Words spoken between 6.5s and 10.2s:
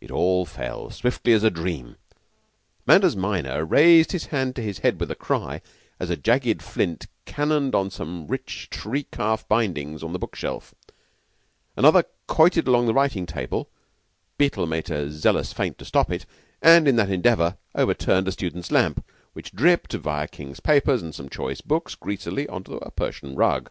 flint cannoned on to some rich tree calf bindings in the